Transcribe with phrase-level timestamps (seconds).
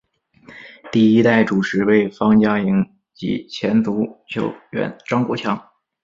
[0.91, 5.69] 第一代主持为方嘉莹及前足球员张国强。